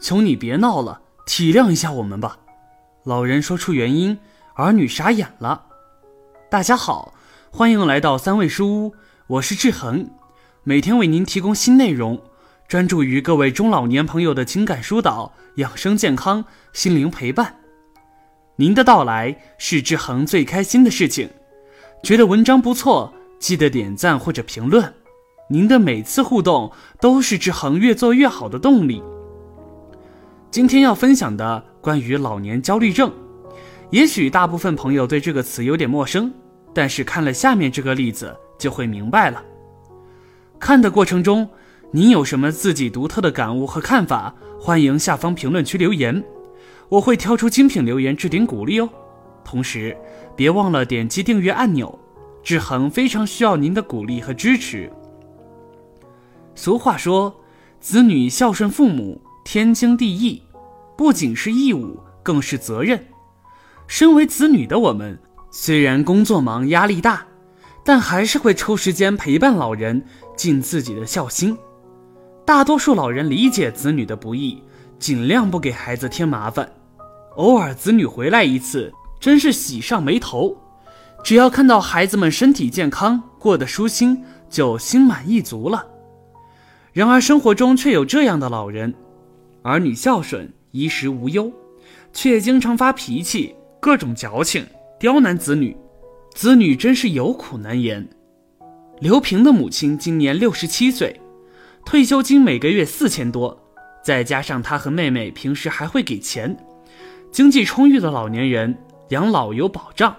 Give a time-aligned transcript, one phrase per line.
[0.00, 2.38] 求你别闹了，体谅一下我们吧。”
[3.04, 4.18] 老人说出原因，
[4.54, 5.66] 儿女傻眼了。
[6.50, 7.14] 大家好，
[7.50, 8.94] 欢迎来到三味书屋，
[9.26, 10.10] 我是志恒，
[10.64, 12.20] 每天为您提供新内容，
[12.66, 17.56] 专注于各位中老年朋友的情感疏导、养生健康、心灵陪伴。
[18.56, 21.30] 您的到来是志恒最开心的事情。
[22.02, 24.92] 觉得文章不错，记得点赞或者评论。
[25.48, 26.70] 您的每次互动
[27.00, 29.02] 都是志恒越做越好的动力。
[30.50, 33.12] 今天要分享的关于老年焦虑症，
[33.90, 36.32] 也许大部分朋友对这个词有点陌生，
[36.74, 39.40] 但是看了下面这个例子就会明白了。
[40.58, 41.48] 看的过程中，
[41.92, 44.34] 您有什么自己独特的感悟和看法？
[44.58, 46.20] 欢迎下方评论区留言，
[46.88, 48.88] 我会挑出精品留言置顶鼓励哦。
[49.44, 49.96] 同时，
[50.34, 51.96] 别忘了点击订阅按钮，
[52.42, 54.90] 志恒非常需要您的鼓励和支持。
[56.56, 57.32] 俗话说，
[57.78, 59.20] 子女孝顺父母。
[59.52, 60.40] 天经地义，
[60.96, 63.04] 不仅是义务，更是责任。
[63.88, 65.18] 身为子女的我们，
[65.50, 67.26] 虽然工作忙、压力大，
[67.84, 70.00] 但还是会抽时间陪伴老人，
[70.36, 71.58] 尽自己的孝心。
[72.44, 74.62] 大多数老人理解子女的不易，
[75.00, 76.70] 尽量不给孩子添麻烦。
[77.34, 80.56] 偶尔子女回来一次，真是喜上眉头。
[81.24, 85.84] 只要看到孩子们身体健康，过得舒心，就心满意足了。
[86.92, 88.94] 然而生活中却有这样的老人。
[89.62, 91.52] 儿女孝顺，衣食无忧，
[92.12, 94.66] 却经常发脾气，各种矫情，
[94.98, 95.76] 刁难子女，
[96.34, 98.08] 子女真是有苦难言。
[99.00, 101.20] 刘平的母亲今年六十七岁，
[101.84, 103.58] 退休金每个月四千多，
[104.02, 106.56] 再加上他和妹妹平时还会给钱，
[107.30, 108.74] 经济充裕的老年人
[109.10, 110.16] 养老有保障，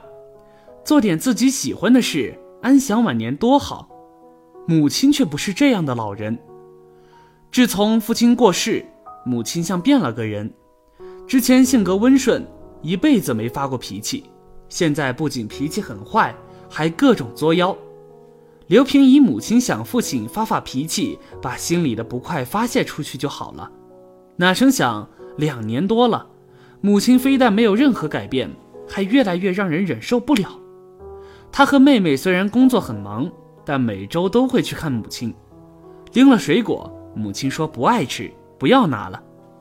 [0.86, 3.90] 做点自己喜欢的事，安享晚年多好。
[4.68, 6.38] 母亲却不是这样的老人，
[7.52, 8.86] 自从父亲过世。
[9.24, 10.52] 母亲像变了个人，
[11.28, 12.46] 之前性格温顺，
[12.82, 14.24] 一辈子没发过脾气，
[14.68, 16.36] 现在不仅脾气很坏，
[16.70, 17.76] 还各种作妖。
[18.68, 23.70] 刘平以母亲想父亲发发脾气，把心里的不快发泄出去就好了。
[24.38, 26.26] 哪成想两年多了，
[26.80, 28.50] 母亲非但没有任何改变，
[28.88, 30.58] 还越来越让人忍受不了。
[31.52, 33.30] 他和妹妹虽然工作很忙，
[33.66, 35.34] 但每周都会去看母亲。
[36.14, 38.32] 拎了水果，母亲说不爱吃。
[38.62, 39.20] 不要拿了，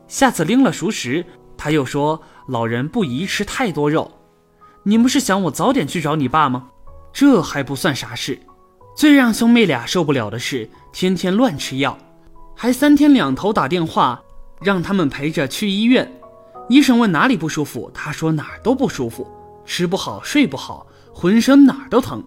[0.09, 1.25] 下次拎了熟食，
[1.57, 4.13] 他又说老人不宜吃太多肉。
[4.83, 6.69] 你们是想我早点去找你爸吗？
[7.11, 8.39] 这还不算啥事，
[8.95, 11.97] 最让兄妹俩受不了的是天天乱吃药，
[12.55, 14.21] 还三天两头打电话
[14.61, 16.21] 让他们陪着去医院。
[16.69, 19.27] 医生问哪里不舒服，他说哪儿都不舒服，
[19.65, 22.23] 吃不好睡不好，浑身哪儿都疼。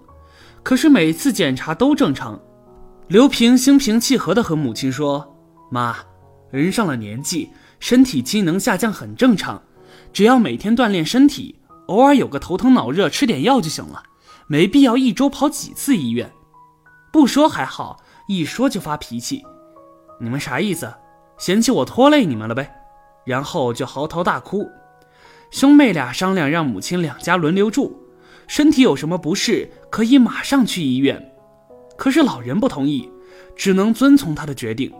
[0.63, 2.39] 可是每次检查都正常。
[3.09, 5.35] 刘平心平气和地和母亲说
[5.69, 5.95] ：“妈。”
[6.59, 7.49] 人上了年纪，
[7.79, 9.59] 身体机能下降很正常，
[10.13, 11.55] 只要每天锻炼身体，
[11.87, 14.03] 偶尔有个头疼脑热，吃点药就行了，
[14.45, 16.31] 没必要一周跑几次医院。
[17.11, 19.43] 不说还好，一说就发脾气。
[20.21, 20.93] 你们啥意思？
[21.39, 22.71] 嫌弃我拖累你们了呗？
[23.25, 24.69] 然后就嚎啕大哭。
[25.49, 27.99] 兄妹俩商量，让母亲两家轮流住，
[28.47, 31.33] 身体有什么不适可以马上去医院。
[31.97, 33.09] 可是老人不同意，
[33.55, 34.93] 只能遵从他的决定。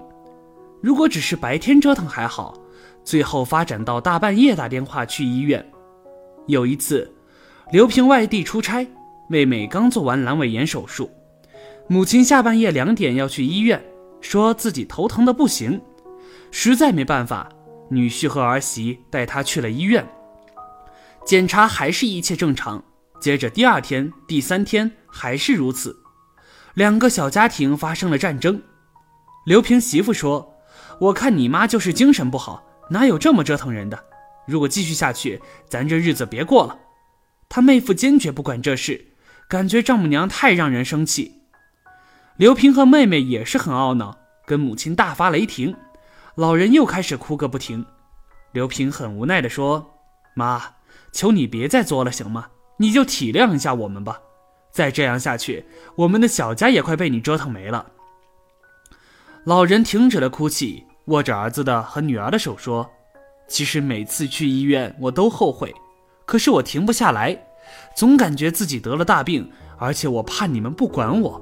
[0.84, 2.54] 如果只是白天折腾还好，
[3.06, 5.66] 最后发展到大半夜打电话去医院。
[6.46, 7.10] 有一次，
[7.72, 8.86] 刘平外地出差，
[9.30, 11.10] 妹妹刚做完阑尾炎手术，
[11.88, 13.82] 母亲下半夜两点要去医院，
[14.20, 15.80] 说自己头疼的不行，
[16.52, 17.48] 实在没办法，
[17.90, 20.06] 女婿和儿媳带她去了医院。
[21.26, 22.84] 检查还是一切正常，
[23.22, 25.98] 接着第二天、第三天还是如此，
[26.74, 28.62] 两个小家庭发生了战争。
[29.46, 30.53] 刘平媳妇说。
[31.04, 34.06] 我看你妈就是精神不好，哪有这么折腾人的？
[34.48, 36.80] 如果继续下去，咱这日子别过了。
[37.50, 39.08] 他妹夫坚决不管这事，
[39.50, 41.42] 感觉丈母娘太让人生气。
[42.38, 45.76] 刘平和妹妹也是很懊恼，跟母亲大发雷霆。
[46.36, 47.86] 老人又开始哭个不停。
[48.54, 50.00] 刘平很无奈地说
[50.34, 50.62] ：“妈，
[51.12, 52.48] 求你别再作了，行吗？
[52.78, 54.22] 你就体谅一下我们吧。
[54.72, 55.66] 再这样下去，
[55.98, 57.88] 我们的小家也快被你折腾没了。”
[59.44, 62.90] 老人停止了哭泣，握着儿子的和女儿的手说
[63.48, 65.74] ：“其实每次去医院我都后悔，
[66.26, 67.38] 可是我停不下来，
[67.96, 71.42] 总感觉自己得了大病，而且我怕你们不管我。”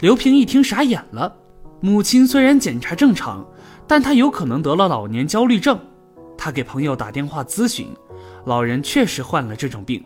[0.00, 1.36] 刘平一听傻眼了。
[1.80, 3.46] 母亲虽然检查正常，
[3.86, 5.78] 但她有可能得了老年焦虑症。
[6.38, 7.88] 他给朋友打电话咨询，
[8.44, 10.02] 老人确实患了这种病。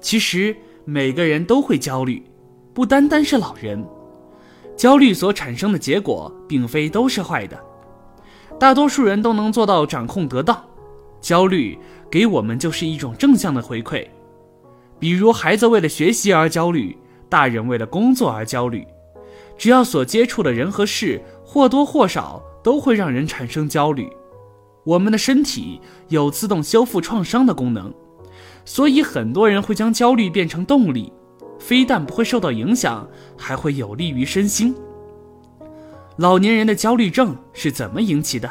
[0.00, 2.24] 其实每个人都会焦虑，
[2.72, 3.84] 不单单是老人。
[4.78, 7.58] 焦虑所产生的结果，并非都是坏的。
[8.60, 10.64] 大多数人都能做到掌控得当。
[11.20, 11.76] 焦虑
[12.08, 14.06] 给我们就是一种正向的回馈，
[15.00, 16.96] 比如孩子为了学习而焦虑，
[17.28, 18.86] 大人为了工作而焦虑。
[19.56, 24.08] 只要所接触的人和事或多或少都会让人产生焦虑。
[24.84, 27.92] 我们的身体有自动修复创伤的功能，
[28.64, 31.12] 所以很多人会将焦虑变成动力，
[31.58, 33.06] 非但不会受到影响，
[33.36, 34.74] 还会有利于身心。
[36.16, 38.50] 老年人的焦虑症是怎么引起的？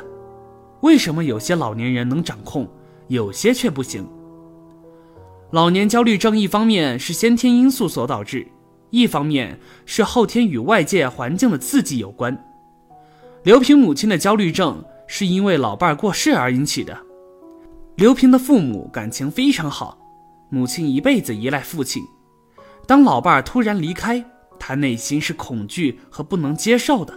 [0.81, 2.68] 为什么有些老年人能掌控，
[3.07, 4.07] 有些却不行？
[5.51, 8.48] 老年焦虑症一方面是先天因素所导致，
[8.89, 12.38] 一方面是后天与外界环境的刺激有关。
[13.44, 16.98] 刘平母亲的焦虑症是因为老伴儿过世而引起的。
[17.95, 19.98] 刘平的父母感情非常好，
[20.50, 22.03] 母亲一辈子依赖父亲。
[22.88, 24.24] 当老伴儿突然离开，
[24.57, 27.13] 他内心是恐惧和不能接受的。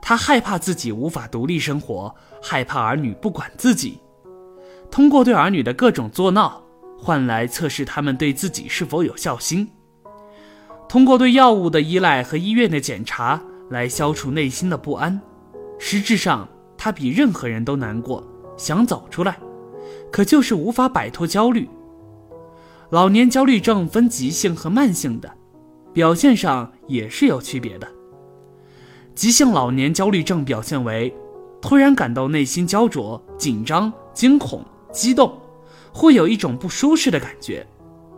[0.00, 3.98] 他害怕自己无法独立生活，害怕儿女不管自己，
[4.90, 6.62] 通过对儿女的各种作闹，
[6.96, 9.68] 换来测试他们对自己是否有孝心。
[10.88, 15.20] 通过对药物的依赖和医院的检查来消除内心的不安。
[15.80, 16.48] 实质上，
[16.78, 18.22] 他比任何人都难过，
[18.56, 19.36] 想走出来，
[20.12, 21.68] 可就是无法摆脱焦虑。
[22.90, 25.28] 老年焦虑症分急性和慢性的，
[25.92, 27.88] 表现上也是有区别的。
[29.12, 31.12] 急性老年焦虑症表现为，
[31.60, 35.36] 突然感到内心焦灼、紧张、惊恐、激动，
[35.92, 37.66] 会有一种不舒适的感觉，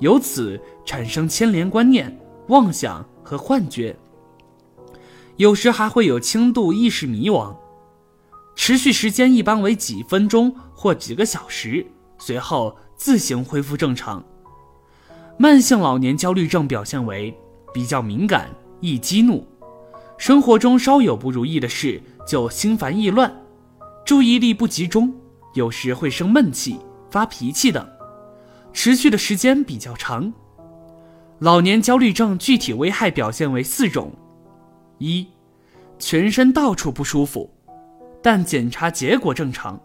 [0.00, 2.18] 由此产生牵连观念、
[2.48, 3.96] 妄想和幻觉。
[5.36, 7.56] 有时还会有轻度意识迷惘，
[8.54, 11.86] 持续时间一般为几分钟或几个小时，
[12.18, 14.22] 随后自行恢复正常。
[15.40, 17.32] 慢性老年焦虑症表现为
[17.72, 18.50] 比较敏感、
[18.80, 19.46] 易激怒。
[20.16, 23.32] 生活中稍有不如意的事就心烦意乱，
[24.04, 25.14] 注意力不集中，
[25.54, 27.88] 有时会生闷气、发脾气等，
[28.72, 30.32] 持续的时间比较长。
[31.38, 34.10] 老年焦虑症具体危害表现为四种：
[34.98, 35.24] 一、
[36.00, 37.48] 全身到处不舒服，
[38.20, 39.80] 但检查结果正常，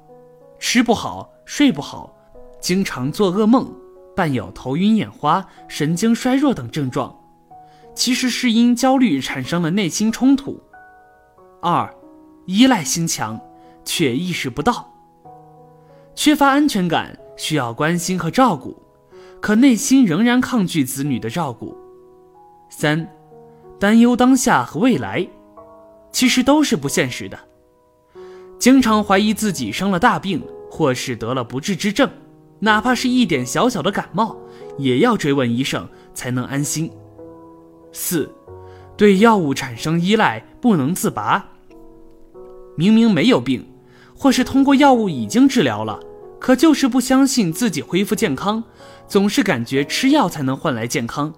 [0.57, 2.11] 吃不好、睡不好，
[2.59, 3.71] 经常做噩梦，
[4.15, 7.15] 伴有头晕眼花、神经衰弱等症状。
[7.95, 10.59] 其实是因焦虑产生了内心冲突。
[11.61, 11.93] 二，
[12.45, 13.39] 依赖心强，
[13.85, 14.91] 却意识不到，
[16.15, 18.81] 缺乏安全感，需要关心和照顾，
[19.39, 21.77] 可内心仍然抗拒子女的照顾。
[22.67, 23.07] 三，
[23.79, 25.27] 担忧当下和未来，
[26.11, 27.37] 其实都是不现实的。
[28.57, 32.09] 经常怀疑自己生了大病，或是得了不治之症，
[32.63, 34.37] 哪怕是一点小小的感冒，
[34.77, 36.89] 也要追问医生才能安心。
[37.91, 38.33] 四，
[38.95, 41.45] 对药物产生依赖，不能自拔。
[42.77, 43.67] 明明没有病，
[44.15, 45.99] 或是通过药物已经治疗了，
[46.39, 48.63] 可就是不相信自己恢复健康，
[49.09, 51.33] 总是感觉吃药才能换来健康。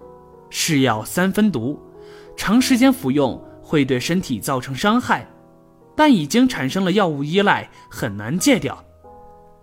[0.48, 1.76] 是药三分毒，
[2.36, 5.28] 长时间服用会对身体造成伤害，
[5.96, 8.85] 但已经产生了药物依赖，很难戒掉。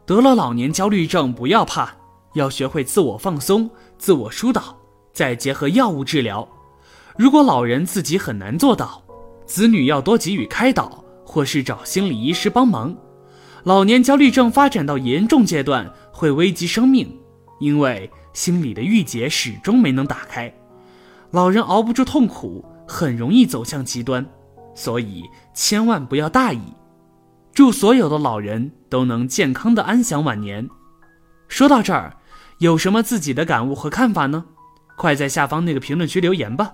[0.05, 1.89] 得了老年焦虑症不要怕，
[2.33, 4.77] 要学会自我放松、自我疏导，
[5.13, 6.47] 再结合药物治疗。
[7.17, 9.01] 如果老人自己很难做到，
[9.45, 12.93] 子女要多给予开导，或是找心理医师帮忙。
[13.63, 17.17] 老年焦虑症发展到严重阶段会危及生命，
[17.61, 20.53] 因为心理的郁结始终没能打开，
[21.31, 24.25] 老人熬不住痛苦，很容易走向极端，
[24.75, 25.23] 所以
[25.53, 26.59] 千万不要大意。
[27.53, 30.67] 祝所有的老人都能健康的安享晚年。
[31.47, 32.17] 说到这儿，
[32.57, 34.45] 有什么自己的感悟和看法呢？
[34.97, 36.73] 快在下方那个评论区留言吧。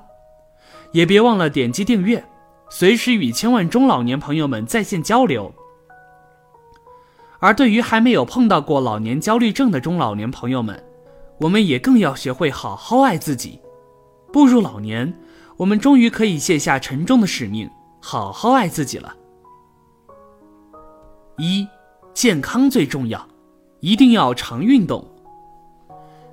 [0.94, 2.24] 也别忘了点击订阅，
[2.70, 5.54] 随时与千万中老年朋友们在线交流。
[7.40, 10.82] 而对于还没有碰到过老年焦虑症的中老年朋友们，
[11.42, 13.60] 我们也更要学会好好爱自己。
[14.32, 15.14] 步入老年，
[15.58, 17.70] 我们终于可以卸下沉重的使命，
[18.02, 19.14] 好好爱自己了。
[21.40, 21.66] 一，
[22.14, 23.26] 健康最重要，
[23.80, 25.10] 一定要常运动。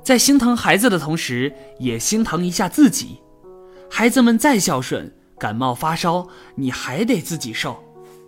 [0.03, 3.21] 在心疼孩子的同时，也心疼一下自己。
[3.89, 7.81] 孩子们再孝顺，感冒发烧你还得自己受，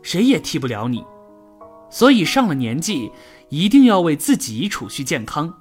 [0.02, 1.04] 谁也替不了你。
[1.90, 3.11] 所以上了年纪，
[3.49, 5.52] 一定要为自己储蓄健康，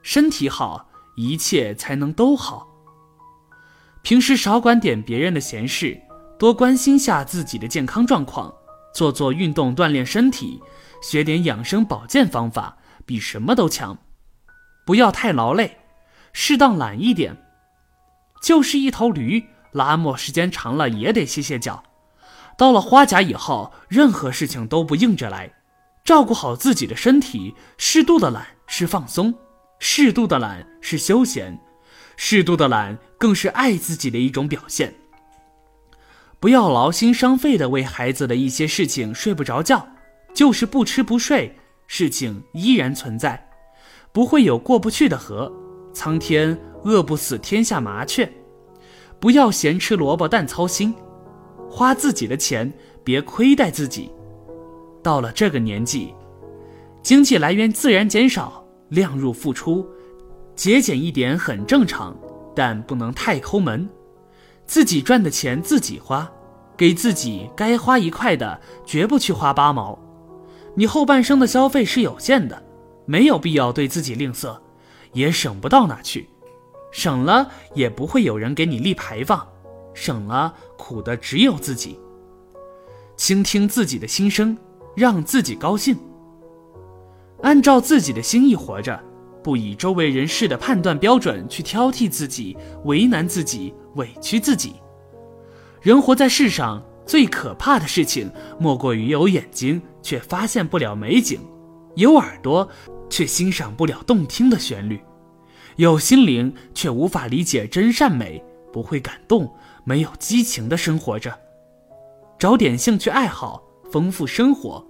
[0.00, 2.68] 身体好，一切才能都好。
[4.02, 6.00] 平时少管点别人的闲事，
[6.38, 8.54] 多关心下自己的健康状况，
[8.92, 10.60] 做做运动锻炼身体，
[11.02, 13.96] 学点养生保健方法，比什么都强。
[14.84, 15.78] 不要太劳累，
[16.32, 17.36] 适当懒一点。
[18.42, 21.82] 就是一头驴，拉磨时间长了也得歇歇脚。
[22.56, 25.52] 到了花甲以后，任何事情都不硬着来，
[26.04, 27.54] 照顾好自己的身体。
[27.78, 29.34] 适度的懒是放松，
[29.78, 31.58] 适度的懒是休闲，
[32.16, 34.94] 适度的懒更是爱自己的一种表现。
[36.40, 39.86] 不要劳心伤肺的为孩子的一些事情睡不着觉，
[40.34, 41.54] 就是不吃不睡，
[41.86, 43.46] 事情依然存在，
[44.10, 45.52] 不会有过不去的河，
[45.92, 48.26] 苍天饿不死天下麻雀。
[49.20, 50.94] 不要咸吃萝卜淡操心。
[51.68, 52.72] 花自己的钱，
[53.04, 54.10] 别亏待自己。
[55.02, 56.14] 到了这个年纪，
[57.02, 59.86] 经济来源自然减少，量入付出，
[60.56, 62.16] 节俭一点很正常，
[62.56, 63.86] 但不能太抠门。
[64.70, 66.30] 自己赚的钱自己花，
[66.76, 69.98] 给自己该花一块的，绝不去花八毛。
[70.76, 72.62] 你后半生的消费是有限的，
[73.04, 74.56] 没有必要对自己吝啬，
[75.12, 76.28] 也省不到哪去，
[76.92, 79.44] 省了也不会有人给你立牌坊。
[79.92, 81.98] 省了，苦的只有自己。
[83.16, 84.56] 倾听自己的心声，
[84.94, 85.98] 让自己高兴。
[87.42, 89.02] 按照自己的心意活着，
[89.42, 94.74] 不以周围人士的判断标准去挑剔自己、为难自己、委屈自己。
[95.80, 101.40] 人活在世上，最可怕的事情莫过于有眼睛却发现不了美景，
[101.96, 102.68] 有耳朵
[103.08, 105.00] 却欣赏不了动听的旋律，
[105.76, 108.42] 有心灵却无法理解真善美，
[108.72, 109.50] 不会感动。
[109.82, 111.36] 没有激情的生活着，
[112.38, 114.86] 找点兴趣爱好，丰富生活。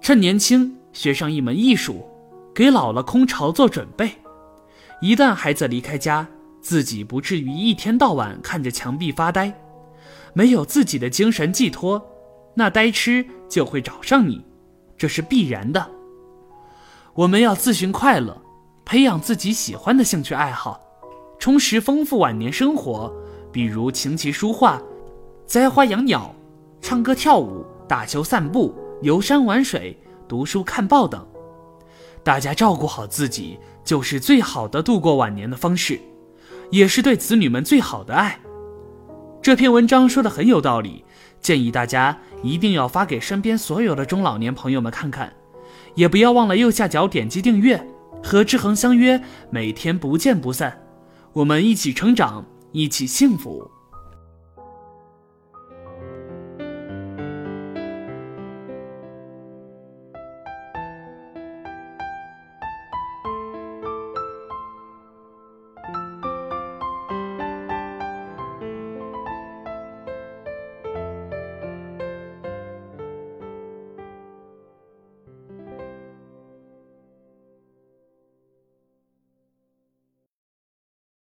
[0.00, 2.08] 趁年轻学上一门艺术，
[2.56, 4.10] 给老了空巢做准备。
[5.02, 6.26] 一旦孩子离开家，
[6.62, 9.52] 自己不至于一天到晚看着墙壁发呆。
[10.32, 12.02] 没有自己的精神寄托，
[12.54, 14.42] 那呆痴就会找上你，
[14.96, 15.86] 这是必然的。
[17.12, 18.40] 我们要自寻快乐，
[18.86, 20.80] 培养自己喜欢的兴趣爱好，
[21.38, 23.14] 充实丰富晚年生活。
[23.52, 24.80] 比如琴棋书画、
[25.44, 26.34] 栽花养鸟、
[26.80, 29.94] 唱歌跳舞、打球散步、游山玩水、
[30.26, 31.26] 读书看报等。
[32.26, 36.00] 大家照顾好自己，就是最好的度过晚年的方式，
[36.72, 38.40] 也是对子女们最好的爱。
[39.40, 41.04] 这篇文章说的很有道理，
[41.40, 45.32] 建议大家一定要发给身边所有的中老年朋友们看看，
[45.94, 47.80] 也不要忘了右下角点击订阅，
[48.24, 50.82] 和志恒相约，每天不见不散。
[51.32, 52.44] 我们一起成长。
[52.72, 53.70] 一起幸福。